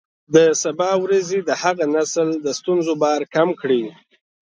د 0.33 0.37
سبا 0.63 0.91
ورځې 1.03 1.39
د 1.43 1.49
هغه 1.61 1.85
نسل 1.95 2.27
د 2.45 2.47
ستونزو 2.59 2.93
بار 3.03 3.21
کم 3.35 3.49
کړئ. 3.61 3.83